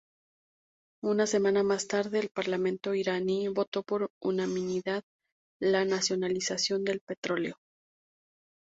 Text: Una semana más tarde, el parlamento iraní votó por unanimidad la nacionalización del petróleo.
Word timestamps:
Una 1.03 1.27
semana 1.27 1.61
más 1.61 1.87
tarde, 1.87 2.17
el 2.17 2.29
parlamento 2.29 2.95
iraní 2.95 3.47
votó 3.49 3.83
por 3.83 4.09
unanimidad 4.19 5.03
la 5.59 5.85
nacionalización 5.85 6.83
del 6.83 7.01
petróleo. 7.01 7.57